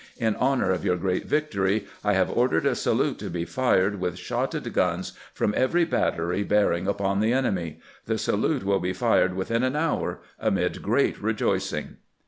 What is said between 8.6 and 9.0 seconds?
will be